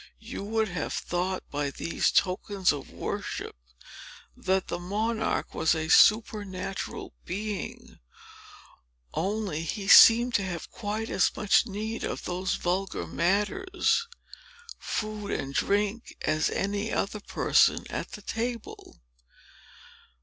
[0.17, 3.55] You would have thought, by these tokens of worship,
[4.35, 7.99] that the monarch was a supernatural being;
[9.13, 14.07] only he seemed to have quite as much need of those vulgar matters,
[14.79, 18.97] food and drink, as any other person at the table.